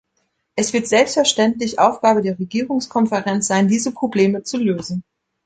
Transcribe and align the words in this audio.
Es 0.55 0.73
wird 0.73 0.87
selbstverständlich 0.87 1.77
Aufgabe 1.77 2.23
der 2.23 2.39
Regierungskonferenz 2.39 3.45
sein, 3.45 3.67
diese 3.67 3.91
Probleme 3.91 4.41
zu 4.41 4.57
lösen. 4.57 5.03